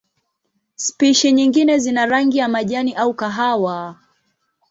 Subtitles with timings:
[0.75, 3.97] Spishi nyingine zina rangi ya majani au kahawa.